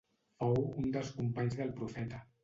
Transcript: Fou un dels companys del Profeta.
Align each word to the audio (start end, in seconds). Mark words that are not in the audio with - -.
Fou 0.43 0.55
un 0.83 0.87
dels 0.95 1.11
companys 1.17 1.57
del 1.59 1.69
Profeta. 1.81 2.23